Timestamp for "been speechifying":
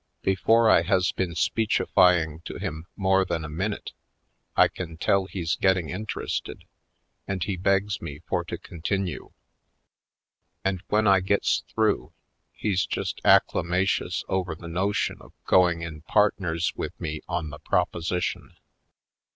1.11-2.39